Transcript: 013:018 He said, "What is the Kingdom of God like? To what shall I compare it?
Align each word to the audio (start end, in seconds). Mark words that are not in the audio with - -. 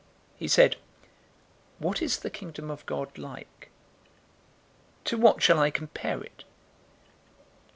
013:018 0.37 0.37
He 0.37 0.47
said, 0.47 0.75
"What 1.77 2.01
is 2.01 2.17
the 2.21 2.31
Kingdom 2.31 2.71
of 2.71 2.83
God 2.87 3.19
like? 3.19 3.69
To 5.05 5.15
what 5.15 5.43
shall 5.43 5.59
I 5.59 5.69
compare 5.69 6.23
it? 6.23 6.43